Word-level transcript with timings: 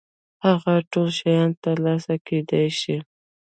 هغه 0.45 0.75
ټول 0.91 1.07
شيان 1.19 1.49
تر 1.63 1.75
لاسه 1.85 2.13
کېدای 2.27 2.67
شي. 2.79 2.97